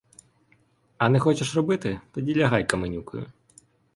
[0.97, 3.25] А не хочеш робити,— тоді лягай каменюкою!